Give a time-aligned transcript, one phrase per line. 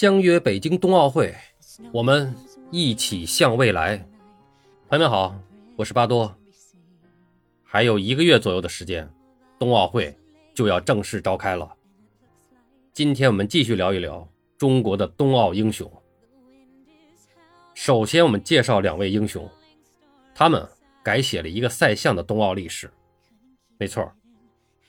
[0.00, 1.34] 相约北京冬奥会，
[1.90, 2.32] 我们
[2.70, 3.96] 一起向未来。
[4.88, 5.36] 朋友们好，
[5.74, 6.32] 我是巴多。
[7.64, 9.12] 还有一个月左右的时间，
[9.58, 10.16] 冬奥会
[10.54, 11.74] 就要正式召开了。
[12.92, 14.24] 今天我们继续聊一聊
[14.56, 15.90] 中国的冬奥英雄。
[17.74, 19.50] 首先，我们介绍两位英雄，
[20.32, 20.64] 他们
[21.02, 22.88] 改写了一个赛项的冬奥历史。
[23.78, 24.08] 没错，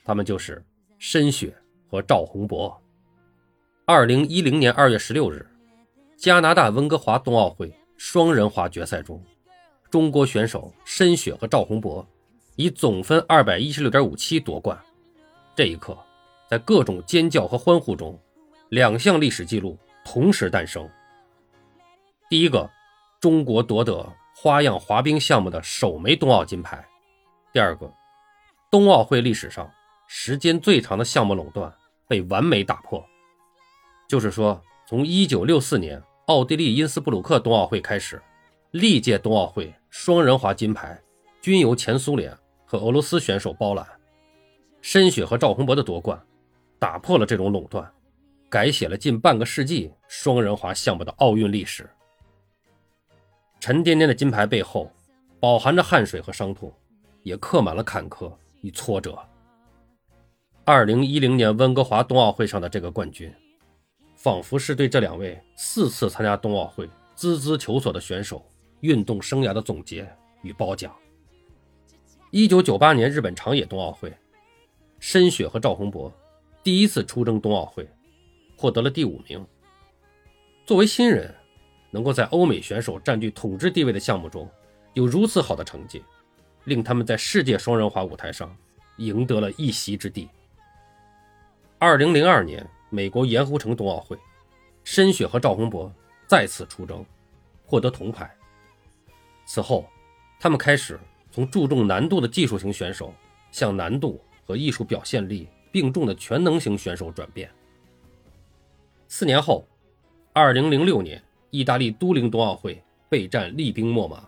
[0.05, 0.63] 他们就是
[0.99, 1.52] 申雪
[1.90, 2.80] 和赵宏博。
[3.91, 5.43] 二零一零年二月十六日，
[6.16, 9.20] 加拿大温哥华冬奥会双人滑决赛中，
[9.89, 12.07] 中国选手申雪和赵宏博
[12.55, 14.79] 以总分二百一十六点五七夺冠。
[15.55, 15.98] 这一刻，
[16.48, 18.15] 在各种尖叫和欢呼中，
[18.70, 19.75] 两项历史纪录
[20.05, 20.87] 同时诞生。
[22.29, 22.70] 第一个，
[23.20, 26.77] 中国夺得花样滑冰项目的首枚冬奥金牌；
[27.51, 27.91] 第二个，
[28.70, 29.68] 冬奥会历史上
[30.07, 31.74] 时间最长的项目垄断
[32.07, 33.03] 被完美打破。
[34.10, 38.20] 就是说，从1964年奥地利因斯布鲁克冬奥会开始，
[38.71, 40.99] 历届冬奥会双人滑金牌
[41.40, 43.87] 均由前苏联和俄罗斯选手包揽。
[44.82, 46.20] 申雪和赵宏博的夺冠，
[46.80, 47.87] 打破了这种垄断，
[48.49, 51.87] 改写了近半个世纪双人滑项目的奥运历史。
[53.60, 54.91] 沉甸甸的金牌背后，
[55.40, 56.74] 饱含着汗水和伤痛，
[57.21, 59.20] 也刻满了坎坷与挫折。
[60.65, 63.32] 2010年温哥华冬奥会上的这个冠军。
[64.19, 66.85] 仿佛是对这两位四次参加冬奥会、
[67.16, 68.45] 孜孜求索的选手
[68.81, 70.06] 运动生涯的总结
[70.41, 70.94] 与褒奖。
[72.29, 74.13] 一九九八年日本长野冬奥会，
[75.00, 76.13] 申雪和赵宏博
[76.62, 77.90] 第一次出征冬奥会，
[78.57, 79.47] 获得了第五名。
[80.66, 81.34] 作为新人，
[81.90, 84.50] 能够在欧美选手占据统治地位的项目中
[84.95, 86.03] 有如此好的成绩，
[86.66, 88.53] 令他们在世界双人滑舞台上
[88.97, 90.28] 赢得了一席之地。
[91.78, 92.69] 二零零二年。
[92.90, 94.18] 美国盐湖城冬奥会，
[94.84, 95.92] 申雪和赵宏博
[96.28, 97.06] 再次出征，
[97.66, 98.36] 获得铜牌。
[99.46, 99.86] 此后，
[100.40, 101.00] 他们开始
[101.32, 103.14] 从注重难度的技术型选手，
[103.52, 107.50] 向难度和艺术表现力并重的全能型选手转变。
[109.08, 109.68] 四年后
[110.34, 114.28] ，2006年意大利都灵冬奥会备战厉兵秣马，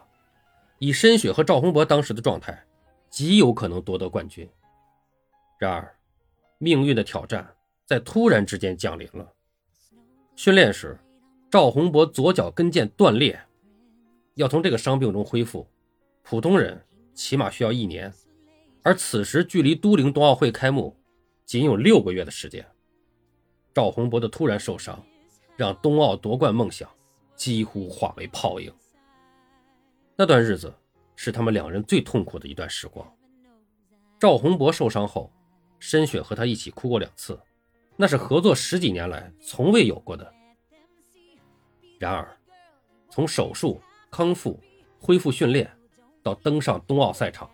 [0.79, 2.63] 以申雪和赵宏博当时的状态，
[3.09, 4.47] 极有可能夺得冠军。
[5.57, 5.95] 然而，
[6.59, 7.47] 命运的挑战。
[7.91, 9.33] 在突然之间降临了。
[10.37, 10.97] 训练时，
[11.49, 13.37] 赵宏博左脚跟腱断裂，
[14.35, 15.67] 要从这个伤病中恢复，
[16.23, 16.81] 普通人
[17.13, 18.09] 起码需要一年，
[18.81, 20.95] 而此时距离都灵冬奥会开幕
[21.45, 22.65] 仅有六个月的时间。
[23.73, 24.97] 赵宏博的突然受伤，
[25.57, 26.89] 让冬奥夺冠梦想
[27.35, 28.73] 几乎化为泡影。
[30.15, 30.73] 那段日子
[31.17, 33.05] 是他们两人最痛苦的一段时光。
[34.17, 35.29] 赵宏博受伤后，
[35.77, 37.37] 申雪和他一起哭过两次。
[38.01, 40.33] 那是合作十几年来从未有过的。
[41.99, 42.35] 然而，
[43.11, 43.79] 从手术、
[44.09, 44.59] 康复、
[44.99, 45.71] 恢复训练
[46.23, 47.47] 到登上冬奥赛场，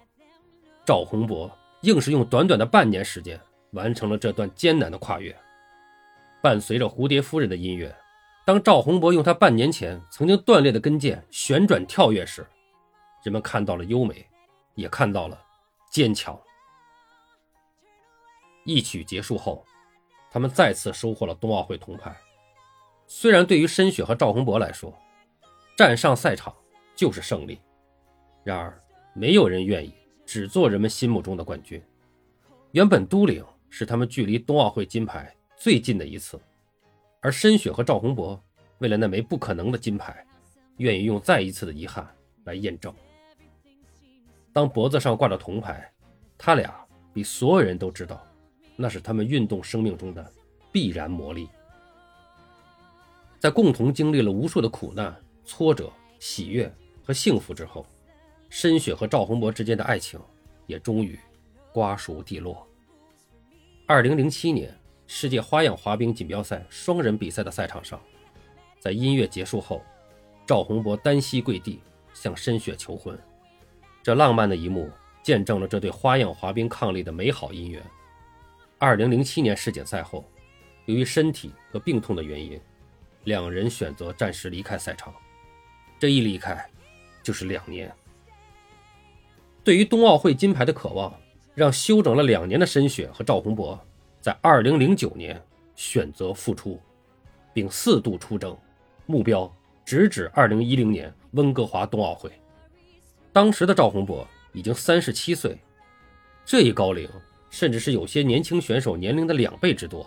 [0.85, 3.37] 赵宏博硬是用短短的半年时间
[3.71, 5.35] 完成了这段艰难的跨越。
[6.41, 7.93] 伴随着《蝴蝶夫人》的音乐，
[8.45, 12.47] 当赵宏博用他半年前曾经断裂的跟腱旋转跳跃时，
[13.21, 14.25] 人们看到了优美，
[14.75, 15.37] 也看到了
[15.91, 16.39] 坚强。
[18.63, 19.61] 一曲结束后。
[20.37, 22.15] 他们再次收获了冬奥会铜牌。
[23.07, 24.95] 虽然对于申雪和赵宏博来说，
[25.75, 26.55] 站上赛场
[26.95, 27.59] 就是胜利，
[28.43, 28.79] 然而
[29.15, 29.91] 没有人愿意
[30.27, 31.81] 只做人们心目中的冠军。
[32.69, 36.39] 原本都灵是他们距离冬奥会金牌最近的一次，
[37.19, 38.39] 而申雪和赵宏博
[38.77, 40.23] 为了那枚不可能的金牌，
[40.77, 42.07] 愿意用再一次的遗憾
[42.43, 42.93] 来验证。
[44.53, 45.91] 当脖子上挂着铜牌，
[46.37, 46.71] 他俩
[47.11, 48.23] 比所有人都知道。
[48.77, 50.31] 那是他们运动生命中的
[50.71, 51.49] 必然磨砺。
[53.39, 57.85] 在共同经历了无数的苦难、挫折、喜悦和幸福之后，
[58.49, 60.19] 申雪和赵宏博之间的爱情
[60.65, 61.19] 也终于
[61.73, 62.65] 瓜熟蒂落。
[63.85, 64.73] 二零零七年
[65.05, 68.01] 世界花样滑冰锦标赛双人比赛的赛场上，
[68.79, 69.81] 在音乐结束后，
[70.45, 71.79] 赵宏博单膝跪地
[72.13, 73.17] 向申雪求婚。
[74.01, 74.89] 这浪漫的一幕
[75.21, 77.83] 见证了这对花样滑冰伉俪的美好姻缘。
[78.79, 80.23] 二零零七年世锦赛后，
[80.85, 82.61] 由于身体和病痛的原因，
[83.23, 85.11] 两人选择暂时离开赛场。
[85.97, 86.63] 这一离开，
[87.23, 87.91] 就是两年。
[89.63, 91.11] 对于冬奥会金牌的渴望，
[91.55, 93.83] 让休整了两年的申雪和赵宏博，
[94.21, 95.41] 在二零零九年
[95.75, 96.79] 选择复出，
[97.55, 98.55] 并四度出征，
[99.07, 99.51] 目标
[99.83, 102.31] 直指二零一零年温哥华冬奥会。
[103.33, 105.57] 当时的赵宏博已经三十七岁，
[106.45, 107.09] 这一高龄。
[107.57, 110.05] 甚至是有些年轻选手年龄的两倍之多，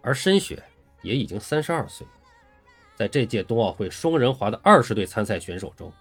[0.00, 0.62] 而申雪
[1.02, 2.06] 也已经三十二岁。
[2.96, 5.92] 在这届冬奥会双人滑的二十对参赛选手中，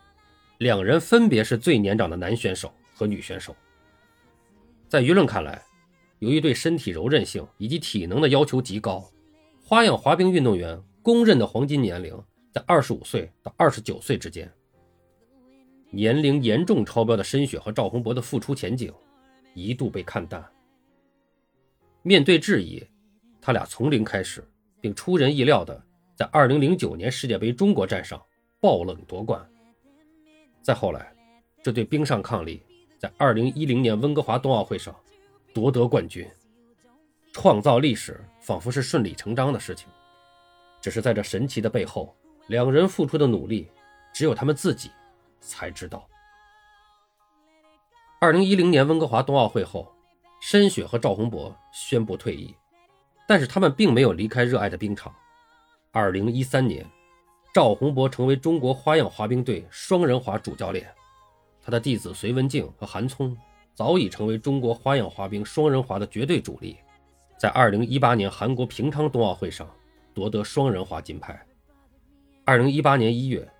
[0.59, 3.53] 两人分别是最年长的男选手和女选手。
[4.87, 5.61] 在舆论看来，
[6.19, 9.05] 由于对身体柔韧性以及体能的要求极高，
[9.61, 12.17] 花样滑冰运动员公认的黄金年龄
[12.53, 14.49] 在二十五岁到二十九岁之间。
[15.91, 18.89] 年龄严重超标的申雪和赵宏博的复出前景
[19.53, 20.43] 一度被看淡。
[22.01, 22.85] 面对质疑，
[23.41, 24.43] 他俩从零开始，
[24.81, 25.81] 并出人意料的
[26.15, 28.21] 在二零零九年世界杯中国站上
[28.59, 29.41] 爆冷夺冠。
[30.61, 31.13] 再后来，
[31.61, 32.59] 这对冰上伉俪
[32.97, 34.95] 在二零一零年温哥华冬奥会上
[35.53, 36.27] 夺得冠军，
[37.31, 39.87] 创造历史仿佛是顺理成章的事情。
[40.81, 42.13] 只是在这神奇的背后，
[42.47, 43.69] 两人付出的努力，
[44.13, 44.91] 只有他们自己
[45.39, 46.05] 才知道。
[48.23, 49.85] 二零一零年温哥华冬奥会后，
[50.39, 52.55] 申雪和赵宏博宣布退役，
[53.27, 55.13] 但是他们并没有离开热爱的冰场。
[55.91, 56.89] 二零一三年。
[57.53, 60.89] 赵宏博成为中国花样滑冰队双人滑主教练，
[61.61, 63.37] 他的弟子隋文静和韩聪
[63.73, 66.77] 早已成为中国花样滑冰双人滑的绝对主力，
[67.37, 69.69] 在2018年韩国平昌冬奥会上
[70.13, 71.45] 夺得双人滑金牌。
[72.45, 73.51] 2018年1月，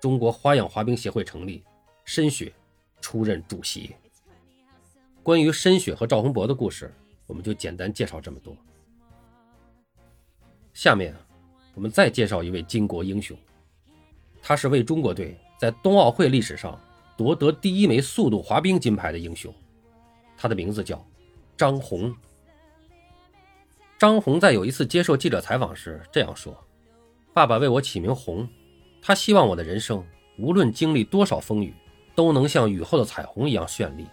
[0.00, 1.64] 中国花样滑冰协会成立，
[2.04, 2.52] 申雪
[3.00, 3.96] 出任主席。
[5.22, 6.92] 关于申雪和赵宏博的故事，
[7.26, 8.56] 我们就简单介绍这么多。
[10.72, 11.14] 下面。
[11.74, 13.34] 我们再介绍一位巾帼英雄，
[14.42, 16.78] 他是为中国队在冬奥会历史上
[17.16, 19.50] 夺得第一枚速度滑冰金牌的英雄，
[20.36, 21.02] 他的名字叫
[21.56, 22.14] 张红。
[23.98, 26.54] 张红在有一次接受记者采访时这样说
[27.32, 28.46] ：“爸爸为我起名红，
[29.00, 30.04] 他希望我的人生
[30.38, 31.72] 无论经历多少风雨，
[32.14, 34.06] 都能像雨后的彩虹一样绚丽。”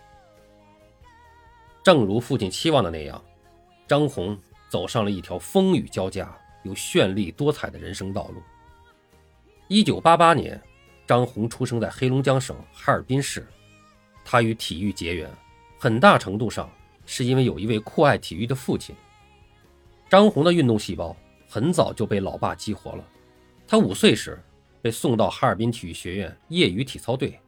[1.83, 3.23] 正如父亲期望的那样，
[3.87, 4.37] 张红
[4.69, 6.29] 走上了一条风雨交加。
[6.63, 8.43] 又绚丽多彩的人生道路。
[9.69, 10.61] 一九八八年，
[11.07, 13.47] 张红出生在黑龙江省哈尔滨市。
[14.25, 15.31] 他与体育结缘，
[15.79, 16.69] 很大程度上
[17.05, 18.93] 是因为有一位酷爱体育的父亲。
[20.09, 21.15] 张红的运动细胞
[21.47, 23.07] 很早就被老爸激活了。
[23.65, 24.37] 他五岁时
[24.81, 27.39] 被送到哈尔滨体育学院业余体操队，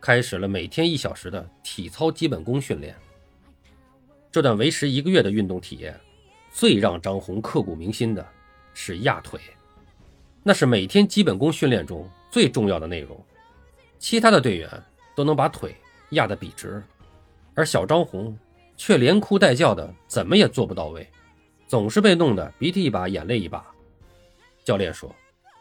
[0.00, 2.96] 开始了每天一小时的体操基本功训练。
[4.36, 5.98] 这段为时一个月的运动体验，
[6.50, 8.22] 最让张红刻骨铭心的。
[8.74, 9.40] 是压腿，
[10.42, 13.18] 那是每天基本功训练中最重要的内容。
[13.98, 14.68] 其他的队员
[15.14, 15.74] 都能把腿
[16.10, 16.82] 压得笔直，
[17.54, 18.38] 而小张红
[18.76, 21.08] 却连哭带叫的，怎么也做不到位，
[21.66, 23.64] 总是被弄得鼻涕一把眼泪一把。
[24.64, 25.10] 教练说，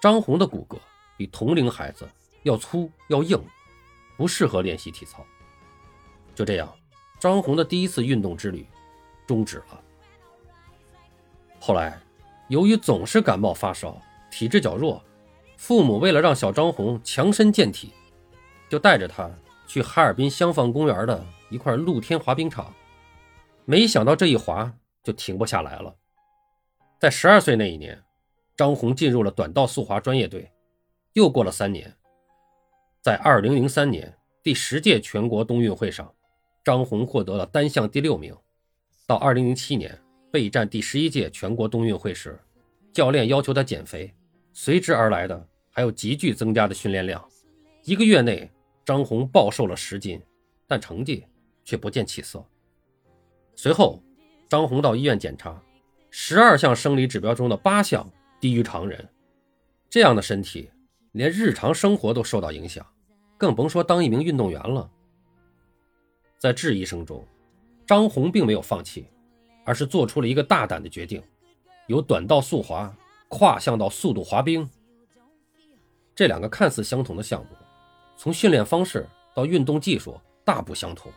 [0.01, 0.77] 张红的骨骼
[1.15, 2.05] 比同龄孩子
[2.43, 3.41] 要粗要硬，
[4.17, 5.25] 不适合练习体操。
[6.35, 6.69] 就这样，
[7.25, 8.67] 张红的第一次运动之旅
[9.25, 9.81] 终止了。
[11.59, 11.99] 后来。
[12.47, 13.99] 由于总是感冒发烧，
[14.29, 15.03] 体质较弱，
[15.57, 17.91] 父母为了让小张红强身健体，
[18.69, 19.27] 就带着他
[19.65, 22.71] 去哈尔滨香坊公园的一块露天滑冰场。
[23.65, 24.71] 没想到这一滑
[25.03, 25.95] 就停不下来了。
[26.99, 27.99] 在十二岁那一年，
[28.55, 30.47] 张红进入了短道速滑专业队。
[31.13, 31.91] 又过了三年，
[33.01, 36.13] 在二零零三年第十届全国冬运会上，
[36.65, 38.35] 张红获得了单项第六名。
[39.05, 39.97] 到二零零七年。
[40.31, 42.37] 备战第十一届全国冬运会时，
[42.91, 44.13] 教练要求他减肥，
[44.51, 47.23] 随之而来的还有急剧增加的训练量。
[47.85, 48.51] 一个月内，
[48.83, 50.21] 张红暴瘦了十斤，
[50.67, 51.23] 但成绩
[51.63, 52.45] 却不见起色。
[53.55, 54.03] 随后，
[54.49, 55.63] 张红到医院检查，
[56.09, 58.05] 十二项生理指标中的八项
[58.41, 59.07] 低于常人。
[59.89, 60.69] 这样的身体，
[61.13, 62.85] 连日常生活都受到影响，
[63.37, 64.91] 更甭说当一名运动员了。
[66.45, 67.25] 在质疑声中，
[67.87, 69.07] 张红并没有放弃。
[69.67, 71.19] 而是做出了一个大胆的决定，
[71.87, 72.95] 由短道速滑
[73.29, 74.69] 跨向到速度滑冰。
[76.13, 77.47] 这两个看似相同的项目，
[78.15, 81.11] 从训练方式到运动技术大不相同。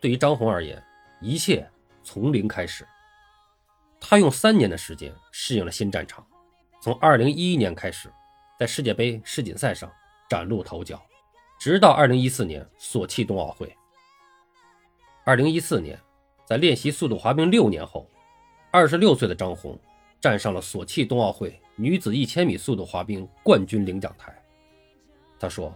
[0.00, 0.80] 对于张红而言，
[1.20, 1.68] 一切
[2.04, 2.86] 从零开始。
[4.00, 6.24] 他用三年的时间适应了新战场，
[6.80, 8.08] 从2011年开始，
[8.60, 9.90] 在世界杯世锦赛上
[10.30, 11.02] 崭露头角，
[11.58, 13.76] 直到2014年索契冬奥会。
[15.24, 15.98] 2014年。
[16.44, 18.06] 在练习速度滑冰六年后，
[18.70, 19.78] 二十六岁的张红
[20.20, 24.36] 站上了索契冬奥会女子一千米速度滑冰冠军领奖台。
[25.38, 25.74] 他说：“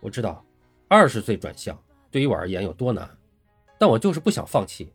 [0.00, 0.42] 我知道
[0.88, 1.78] 二十岁转向
[2.10, 3.06] 对于我而言有多难，
[3.76, 4.90] 但我就是不想放弃。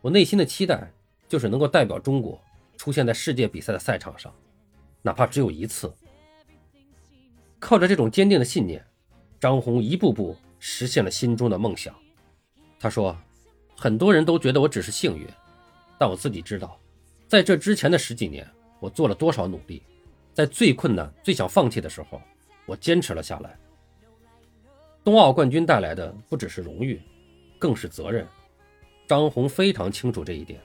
[0.00, 0.90] 我内心的期待
[1.28, 2.40] 就是能够代表中国
[2.78, 4.32] 出现在世界比赛的赛场上，
[5.02, 5.92] 哪怕只有一次。”
[7.60, 8.82] 靠着这种坚定的信念，
[9.38, 11.94] 张红一步步实现了心中的梦想。
[12.78, 13.14] 他说。
[13.76, 15.26] 很多人都觉得我只是幸运，
[15.98, 16.78] 但我自己知道，
[17.26, 18.48] 在这之前的十几年，
[18.78, 19.82] 我做了多少努力，
[20.32, 22.20] 在最困难、最想放弃的时候，
[22.66, 23.58] 我坚持了下来。
[25.04, 27.00] 冬奥冠军带来的不只是荣誉，
[27.58, 28.26] 更是责任。
[29.08, 30.60] 张红非常清楚这一点。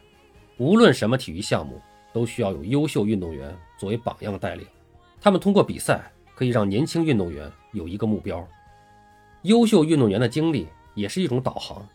[0.57, 1.81] 无论什么体育项目，
[2.13, 4.65] 都需要有优秀运动员作为榜样带领。
[5.19, 8.47] 他们通过比赛可以让年轻运动员有一个目标。
[9.41, 11.87] 优秀运动员的经历也是一种导航。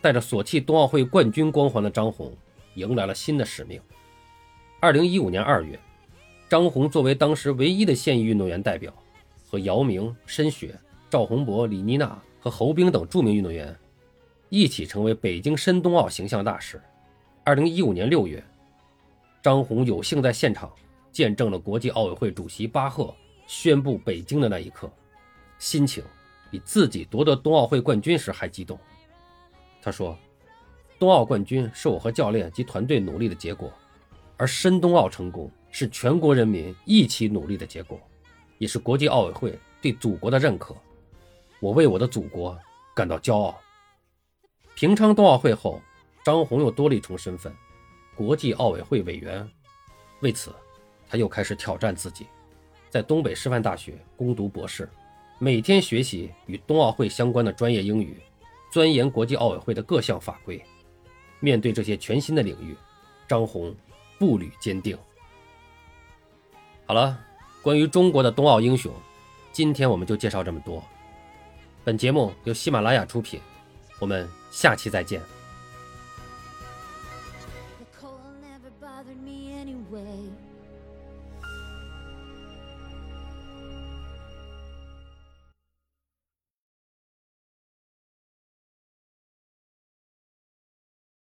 [0.00, 2.32] 带着索契冬奥会冠军光环的张红，
[2.74, 3.80] 迎来了新的使命。
[4.80, 5.78] 二零一五年二月，
[6.48, 8.92] 张红作为当时唯一的现役运动员代表，
[9.46, 10.78] 和姚明、申雪。
[11.10, 13.74] 赵宏博、李妮娜和侯冰等著名运动员
[14.50, 16.78] 一起成为北京申冬奥形象大使。
[17.44, 18.44] 二零一五年六月，
[19.42, 20.70] 张红有幸在现场
[21.10, 23.14] 见证了国际奥委会主席巴赫
[23.46, 24.90] 宣布北京的那一刻，
[25.58, 26.04] 心情
[26.50, 28.78] 比自己夺得冬奥会冠军时还激动。
[29.88, 30.14] 他说
[31.00, 33.72] ：“冬奥冠军是我和教练及团队努力的结果，
[34.36, 37.98] 而申冬奥成功是全国人民一起努力的结果，
[38.58, 40.76] 也是国际奥委会对祖国的认可。”
[41.58, 42.54] 我为我的祖国
[42.94, 43.58] 感到骄傲。
[44.74, 45.80] 平昌冬奥会后，
[46.22, 47.50] 张红又多了一重身份——
[48.14, 49.48] 国际奥委会委员。
[50.20, 50.54] 为此，
[51.08, 52.26] 他又开始挑战自己，
[52.90, 54.86] 在东北师范大学攻读博士，
[55.38, 58.20] 每天学习与冬奥会相关的专业英语，
[58.70, 60.62] 钻研国际奥委会的各项法规。
[61.40, 62.76] 面对这些全新的领域，
[63.28, 63.74] 张红
[64.18, 64.98] 步履坚定。
[66.84, 67.18] 好了，
[67.62, 68.92] 关于中国的冬奥英雄，
[69.52, 70.82] 今天我们就介绍这么多。
[71.84, 73.40] 本节目由喜马拉雅出品，
[74.00, 75.37] 我们下期再见。